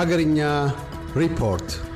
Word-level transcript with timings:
Hagarinya 0.00 0.72
Report 1.12 1.89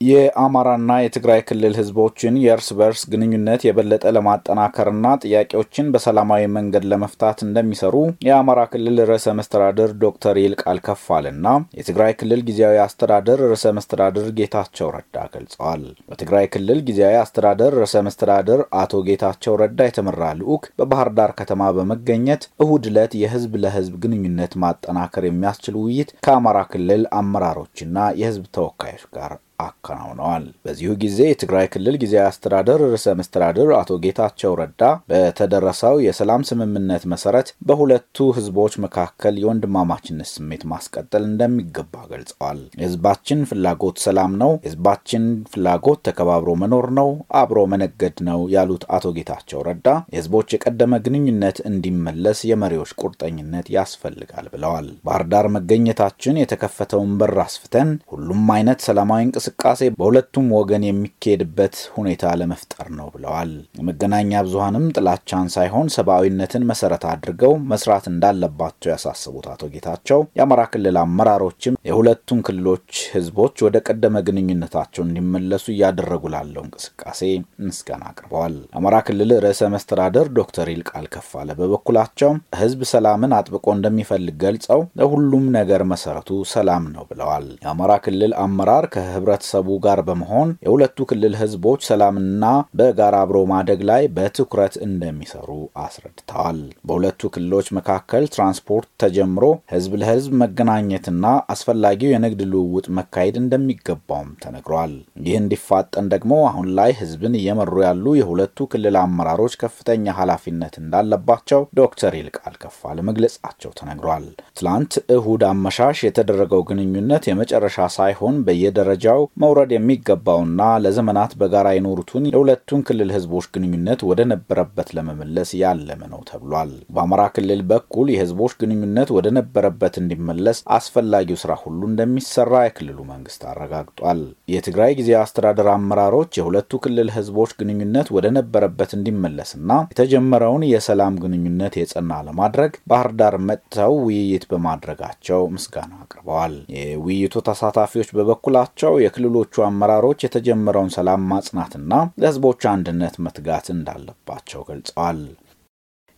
የአማራና 0.00 0.90
የትግራይ 1.02 1.40
ክልል 1.46 1.72
ህዝቦችን 1.78 2.34
የእርስ 2.42 2.68
በርስ 2.78 3.00
ግንኙነት 3.12 3.62
የበለጠ 3.66 4.04
ለማጠናከርና 4.16 5.06
ጥያቄዎችን 5.24 5.90
በሰላማዊ 5.94 6.42
መንገድ 6.56 6.84
ለመፍታት 6.92 7.38
እንደሚሰሩ 7.46 7.94
የአማራ 8.26 8.60
ክልል 8.72 8.98
ርዕሰ 9.10 9.34
መስተዳድር 9.38 9.92
ዶክተር 10.04 10.38
ይልቃል 10.42 10.80
ከፋልና 10.86 11.46
የትግራይ 11.78 12.14
ክልል 12.20 12.42
ጊዜያዊ 12.50 12.78
አስተዳደር 12.84 13.42
ርዕሰ 13.46 13.72
መስተዳድር 13.78 14.28
ጌታቸው 14.38 14.92
ረዳ 14.96 15.26
ገልጸዋል። 15.34 15.82
በትግራይ 16.10 16.46
ክልል 16.54 16.80
ጊዜያዊ 16.88 17.18
አስተዳደር 17.22 17.74
ርዕሰ 17.80 18.04
መስተዳድር 18.08 18.62
አቶ 18.82 19.02
ጌታቸው 19.08 19.58
ረዳ 19.62 19.88
የተመራ 19.88 20.30
ልዑክ 20.40 20.64
በባህር 20.78 21.12
ዳር 21.18 21.34
ከተማ 21.40 21.72
በመገኘት 21.78 22.44
እሁድ 22.64 22.86
ዕለት 22.92 23.12
የህዝብ 23.22 23.52
ለህዝብ 23.64 23.96
ግንኙነት 24.04 24.54
ማጠናከር 24.64 25.26
የሚያስችል 25.28 25.76
ውይይት 25.82 26.12
ከአማራ 26.26 26.58
ክልል 26.72 27.04
አመራሮችና 27.20 27.84
የህዝብ 28.22 28.46
ተወካዮች 28.56 29.04
ጋር 29.18 29.34
አከናውነዋል። 29.58 30.44
በዚሁ 30.64 30.90
ጊዜ 31.02 31.18
የትግራይ 31.28 31.66
ክልል 31.72 31.96
ጊዜያዊ 32.02 32.26
አስተዳደር 32.28 32.80
ርዕሰ 32.86 33.14
መስተዳድር 33.18 33.70
አቶ 33.78 33.98
ጌታቸው 34.04 34.52
ረዳ 34.60 34.82
በተደረሰው 35.10 35.96
የሰላም 36.04 36.46
ስምምነት 36.48 37.04
መሰረት 37.12 37.48
በሁለቱ 37.68 38.26
ህዝቦች 38.36 38.74
መካከል 38.84 39.34
የወንድማማችነት 39.42 40.30
ስሜት 40.34 40.62
ማስቀጠል 40.72 41.22
እንደሚገባ 41.28 41.94
ገልጸዋል። 42.12 42.60
የህዝባችን 42.78 43.42
ፍላጎት 43.50 43.98
ሰላም 44.06 44.32
ነው፣ 44.42 44.52
የህዝባችን 44.58 45.24
ፍላጎት 45.52 46.02
ተከባብሮ 46.08 46.54
መኖር 46.62 46.88
ነው፣ 47.00 47.10
አብሮ 47.40 47.58
መነገድ 47.72 48.16
ነው 48.28 48.40
ያሉት 48.54 48.84
አቶ 48.96 49.06
ጌታቸው 49.18 49.62
ረዳ 49.68 49.86
የህዝቦች 50.12 50.48
የቀደመ 50.54 50.94
ግንኙነት 51.06 51.58
እንዲመለስ 51.70 52.38
የመሪዎች 52.50 52.92
ቁርጠኝነት 53.02 53.66
ያስፈልጋል 53.76 54.46
ብለዋል። 54.52 54.88
ባህር 55.06 55.24
ዳር 55.32 55.48
መገኘታችን 55.56 56.40
የተከፈተውን 56.40 57.12
በር 57.18 57.36
አስፍተን 57.44 57.90
ሁሉም 58.12 58.26
አይነት 58.54 58.80
ሰላማዊ 58.86 59.22
እንቅስቃሴ 59.24 59.46
እንቅስቃሴ 59.50 59.82
በሁለቱም 59.94 60.46
ወገን 60.56 60.82
የሚካሄድበት 60.86 61.74
ሁኔታ 61.94 62.32
ለመፍጠር 62.40 62.88
ነው 62.98 63.06
ብለዋል። 63.14 63.50
የመገናኛ 63.78 64.40
ብዙሀንም 64.46 64.84
ጥላቻን 64.96 65.46
ሳይሆን 65.54 65.86
ሰብአዊነትን 65.94 66.66
መሰረት 66.70 67.04
አድርገው 67.10 67.52
መስራት 67.70 68.06
እንዳለባቸው 68.10 68.90
ያሳሰቡት 68.92 69.46
አቶ 69.52 69.68
ጌታቸው 69.74 70.20
የአማራ 70.38 70.64
ክልል 70.72 70.98
አመራሮችም 71.02 71.78
የሁለቱም 71.88 72.42
ክልሎች 72.48 72.84
ህዝቦች 73.14 73.56
ወደ 73.66 73.76
ቀደመ 73.88 74.22
ግንኙነታቸው 74.28 75.04
እንዲመለሱ 75.06 75.66
እያደረጉ 75.74 76.22
ላለው 76.34 76.62
እንቅስቃሴ 76.66 77.22
ምስጋና 77.66 78.04
አቅርበዋል። 78.12 78.56
የአማራ 78.66 78.96
ክልል 79.08 79.32
ርዕሰ 79.46 79.70
መስተዳደር 79.74 80.28
ዶክተር 80.38 80.68
ይልቃል 80.74 81.08
ከፋለ 81.14 81.48
በበኩላቸው 81.60 82.32
ህዝብ 82.60 82.82
ሰላምን 82.92 83.36
አጥብቆ 83.38 83.66
እንደሚፈልግ 83.76 84.38
ገልጸው 84.44 84.82
ለሁሉም 85.00 85.48
ነገር 85.58 85.82
መሰረቱ 85.92 86.24
ሰላም 86.54 86.84
ነው 86.94 87.04
ብለዋል። 87.10 87.34
የአማራ 87.58 87.92
ክልል 88.04 88.32
አመራር 88.44 88.84
ከህብረ 88.94 89.32
ህብረተሰቡ 89.40 89.68
ጋር 89.84 89.98
በመሆን 90.06 90.48
የሁለቱ 90.64 91.04
ክልል 91.10 91.34
ህዝቦች 91.40 91.80
ሰላምና 91.88 92.44
በጋራ 92.78 93.16
አብሮ 93.24 93.38
ማደግ 93.50 93.80
ላይ 93.90 94.02
በትኩረት 94.16 94.74
እንደሚሰሩ 94.86 95.48
አስረድተዋል። 95.84 96.58
በሁለቱ 96.88 97.30
ክልሎች 97.34 97.66
መካከል 97.78 98.24
ትራንስፖርት 98.34 98.88
ተጀምሮ 99.02 99.44
ህዝብ 99.74 99.92
ለህዝብ 100.02 100.32
መገናኘትና 100.42 101.24
አስፈላጊው 101.54 102.12
የንግድ 102.12 102.42
ልውውጥ 102.52 102.86
መካሄድ 102.98 103.38
እንደሚገባውም 103.42 104.32
ተነግሯል። 104.44 104.94
ይህ 105.26 105.36
እንዲፋጠን 105.42 106.08
ደግሞ 106.14 106.32
አሁን 106.50 106.68
ላይ 106.78 106.92
ህዝብን 107.00 107.36
እየመሩ 107.40 107.74
ያሉ 107.86 108.16
የሁለቱ 108.18 108.68
ክልል 108.72 108.98
አመራሮች 109.02 109.56
ከፍተኛ 109.62 110.16
ኃላፊነት 110.20 110.74
እንዳለባቸው 110.82 111.62
ዶክተር 111.80 112.12
ይልቃል 112.20 112.56
ከፋለ 112.62 112.98
መግለጻቸው 113.10 113.72
ተነግሯል። 113.80 114.26
ትላንት 114.58 114.92
እሁድ 115.16 115.42
አመሻሽ 115.50 115.98
የተደረገው 116.06 116.62
ግንኙነት 116.68 117.24
የመጨረሻ 117.28 117.64
ሳይሆን 117.98 118.36
በየደረጃው 118.48 119.22
መውረድ 119.36 119.70
የሚገባውና 119.74 120.62
ለዘመናት 120.84 121.32
በጋራ 121.40 121.68
የኖሩትን 121.74 122.24
የሁለቱን 122.28 122.80
ክልል 122.88 123.10
ህዝቦች 123.16 123.46
ግንኙነት 123.54 124.00
ወደ 124.08 124.20
ነበረበት 124.30 124.88
ለመመለስ 124.96 125.50
ያለመ 125.60 126.00
ነው 126.12 126.20
ተብሏል። 126.28 126.72
በአማራ 126.94 127.22
ክልል 127.36 127.60
በኩል 127.70 128.06
የህዝቦች 128.12 128.54
ግንኙነት 128.62 129.10
ወደ 129.16 129.28
ነበረበት 129.38 129.94
እንዲመለስ 130.02 130.58
አስፈላጊው 130.76 131.38
ስራ 131.42 131.52
ሁሉ 131.62 131.80
እንደሚሰራ 131.90 132.62
የክልሉ 132.64 132.98
መንግስት 133.12 133.44
አረጋግጧል። 133.50 134.22
የትግራይ 134.52 134.92
ጊዜያዊ 134.98 135.22
አስተዳደር 135.24 135.70
አመራሮች 135.74 136.38
የሁለቱ 136.38 136.80
ክልል 136.84 137.10
ህዝቦች 137.16 137.52
ግንኙነት 137.60 138.10
ወደ 138.16 138.26
ነበረበት 138.38 138.92
እንዲመለስና 138.98 139.64
የተጀመረውን 139.92 140.64
የሰላም 140.70 141.14
ግንኙነት 141.24 141.74
የጸና 141.80 142.12
ለማድረግ 142.28 142.72
ባህር 142.90 143.10
ዳር 143.18 143.36
መጥተው 143.48 143.94
ውይይት 144.04 144.46
በማድረጋቸው 144.50 145.40
ምስጋና 145.54 145.92
አቅርበዋል። 146.02 146.54
የውይይቱ 146.76 147.34
ተሳታፊዎች 147.48 148.10
በበኩላቸው 148.18 148.92
የክልሎቹ 149.18 149.62
አመራሮች 149.66 150.20
የተጀመረውን 150.24 150.90
ሰላም 150.96 151.22
ማጽናትና 151.30 151.92
ለህዝቦች 152.20 152.60
አንድነት 152.72 153.14
መትጋት 153.24 153.66
እንዳለባቸው 153.74 154.60
ገልጸዋል። 154.68 155.18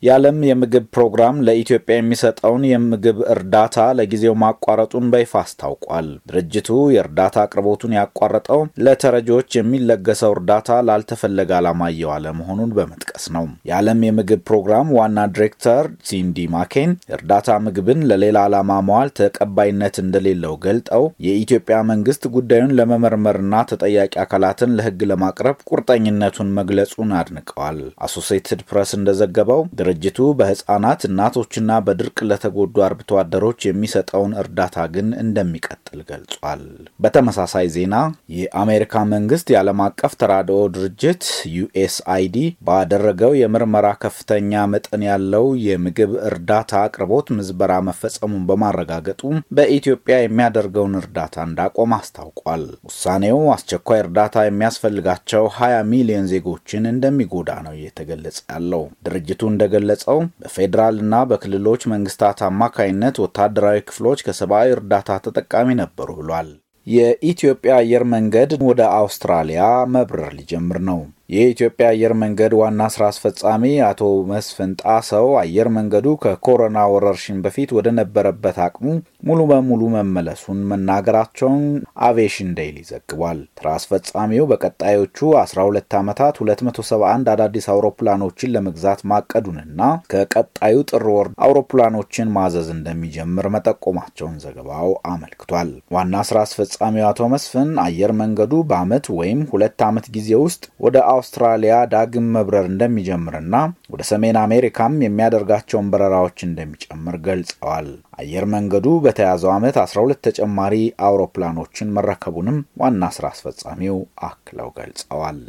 የዓለም 0.02 0.36
የምግብ 0.48 0.84
ፕሮግራም 0.94 1.40
ለኢትዮጵያ 1.46 1.94
የሚሰጠውን 1.96 2.62
የምግብ 2.68 3.18
እርዳታ 3.32 3.76
ለጊዜው 3.98 4.34
ማቋረጡን 4.42 5.10
በይፋ 5.12 5.32
አስታውቋል። 5.40 6.06
ድርጅቱ 6.30 6.68
የእርዳታ 6.94 7.36
አቅርቦቱን 7.42 7.92
ያቋረጠው 7.96 8.60
ለተረጂዎች 8.84 9.56
የሚለገሰው 9.58 10.32
እርዳታ 10.36 10.78
ላልተፈለገ 10.88 11.50
ዓላማ 11.58 11.88
እየዋለ 11.92 12.32
መሆኑን 12.38 12.72
በመጥቀስ 12.78 13.26
ነው። 13.36 13.44
የዓለም 13.70 14.00
የምግብ 14.06 14.42
ፕሮግራም 14.50 14.94
ዋና 14.98 15.26
ዲሬክተር 15.34 15.82
ሲንዲ 16.10 16.46
ማኬን 16.54 16.94
እርዳታ 17.16 17.58
ምግብን 17.66 18.00
ለሌላ 18.10 18.46
ዓላማ 18.48 18.78
መዋል 18.88 19.12
ተቀባይነት 19.20 19.96
እንደሌለው 20.04 20.56
ገልጠው 20.64 21.04
የኢትዮጵያ 21.26 21.82
መንግስት 21.90 22.24
ጉዳዩን 22.34 22.74
ለመመርመርና 22.80 23.62
ተጠያቂ 23.70 24.14
አካላትን 24.24 24.74
ለህግ 24.78 25.00
ለማቅረብ 25.10 25.60
ቁርጠኝነቱን 25.70 26.56
መግለጹን 26.58 27.14
አድንቀዋል። 27.20 27.78
አሶሴትድ 28.06 28.60
ፕሬስ 28.68 28.90
እንደዘገበው 28.98 29.62
ድርጅቱ 29.90 30.18
በህጻናት 30.38 31.00
እናቶችና 31.06 31.70
በድርቅ 31.86 32.18
ለተጎዱ 32.28 32.74
አርብቶ 32.84 33.16
አደሮች 33.20 33.60
የሚሰጠውን 33.66 34.32
እርዳታ 34.42 34.84
ግን 34.94 35.08
እንደሚቀጥል 35.22 36.00
ገልጿል። 36.10 36.62
በተመሳሳይ 37.00 37.66
ዜና 37.74 37.94
የአሜሪካ 38.36 39.02
መንግስት 39.12 39.46
የዓለም 39.52 39.80
አቀፍ 39.86 40.12
ተራድኦ 40.20 40.58
ድርጅት 40.76 41.24
ዩኤስአይዲ 41.56 42.36
ባደረገው 42.68 43.32
የምርመራ 43.40 43.88
ከፍተኛ 44.04 44.62
መጠን 44.74 45.04
ያለው 45.08 45.48
የምግብ 45.66 46.12
እርዳታ 46.28 46.58
አቅርቦት 46.84 47.32
ምዝበራ 47.36 47.72
መፈጸሙን 47.88 48.46
በማረጋገጡ 48.50 49.20
በኢትዮጵያ 49.56 49.88
የሚያደርገውን 50.20 50.96
እርዳታ 51.02 51.36
እንዳቆመ 51.48 51.96
አስታውቋል። 51.98 52.64
ውሳኔው 52.88 53.42
አስቸኳይ 53.56 54.02
እርዳታ 54.04 54.46
የሚያስፈልጋቸው 54.46 55.44
20 55.58 55.82
ሚሊዮን 55.92 56.30
ዜጎችን 56.32 56.90
እንደሚጎዳ 56.92 57.36
ነው 57.66 57.76
እየተገለጸ 57.76 58.16
ያለው። 58.52 58.84
ድርጅቱ 59.06 59.36
እንደገለጸው 59.82 60.18
በፌዴራል 60.40 60.96
እና 61.04 61.14
በክልሎች 61.28 61.82
መንግስታት 61.92 62.38
አማካይነት 62.48 63.16
ወታደራዊ 63.22 63.78
ክፍሎች 63.88 64.18
ከሰብአዊ 64.26 64.68
እርዳታ 64.74 65.18
ተጠቃሚ 65.26 65.68
ነበሩ 65.80 66.08
ብሏል። 66.18 66.48
የኢትዮጵያ 66.86 67.72
አየር 67.80 68.04
መንገድ 68.12 68.50
ወደ 68.68 68.82
አውስትራሊያ 68.98 69.62
መብረር 69.94 70.32
ሊጀምር 70.38 70.78
ነው። 70.90 71.00
የኢትዮጵያ 71.30 71.88
አየር 71.90 72.12
መንገድ 72.20 72.52
ዋና 72.60 72.82
ስራ 72.92 73.02
አስፈጻሚ 73.10 73.64
አቶ 73.88 74.00
መስፍን 74.30 74.70
ጣሰው 74.82 75.26
አየር 75.40 75.68
መንገዱ 75.74 76.06
ከኮሮና 76.22 76.78
ወረርሽኝ 76.92 77.36
በፊት 77.44 77.70
ወደ 77.76 77.88
ነበረበት 77.98 78.56
አቅሙ 78.64 78.86
ሙሉ 79.28 79.40
በሙሉ 79.50 79.82
መመለሱን 79.94 80.60
መናገራቸውን 80.70 81.62
Aviation 82.06 82.50
Daily 82.58 82.78
ዘግቧል። 82.90 83.42
ስራ 83.60 83.74
አስፈጻሚው 83.78 84.48
በቀጣዮቹ 84.52 85.20
12 85.42 85.96
ዓመታት 86.00 86.34
271 86.42 87.30
አዳዲስ 87.34 87.68
አውሮፕላኖችን 87.74 88.52
ለመግዛት 88.56 89.02
ማቀዱንና 89.12 89.80
ከቀጣዩ 90.12 90.82
ጥር 90.90 91.06
ወር 91.12 91.30
አውሮፕላኖችን 91.46 92.34
ማዘዝ 92.36 92.68
እንደሚጀምር 92.76 93.48
መጠቆማቸውን 93.56 94.36
ዘገባው 94.46 94.90
አመልክቷል። 95.12 95.72
ዋና 95.96 96.24
ስራ 96.28 96.38
አስፈጻሚው 96.46 97.08
አቶ 97.10 97.30
መስፍን 97.34 97.72
አየር 97.86 98.14
መንገዱ 98.20 98.52
በዓመት 98.70 99.06
ወይም 99.18 99.40
ሁለት 99.54 99.80
ዓመት 99.88 100.08
ጊዜ 100.14 100.28
ውስጥ 100.44 100.62
ወደ 100.80 100.96
አውስትራሊያ 101.20 101.74
ዳግም 101.92 102.26
መብረር 102.34 102.66
እንደሚጀምርና 102.70 103.56
ወደ 103.92 104.02
ሰሜን 104.10 104.36
አሜሪካም 104.42 104.94
የሚያደርጋቸውን 105.04 105.90
በረራዎች 105.92 106.38
እንደሚጨምር 106.46 107.16
ገልጸዋል። 107.26 107.88
አየር 108.20 108.46
መንገዱ 108.54 108.86
በተያዘው 109.04 109.52
ዓመት 109.56 109.78
12 109.82 110.22
ተጨማሪ 110.28 110.74
አውሮፕላኖችን 111.06 111.94
መረከቡንም 111.98 112.58
ዋና 112.82 113.10
ስራ 113.16 113.26
አስፈጻሚው 113.32 113.98
አክለው 114.28 114.70
ገልጸዋል። 114.78 115.40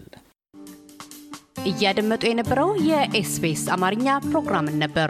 እያደመጡ 1.69 2.23
የነበረው 2.27 2.69
የ 2.89 3.20
SBS 3.20 3.65
አማርኛ 3.75 4.07
ፕሮግራምን 4.27 4.79
ነበር። 4.83 5.09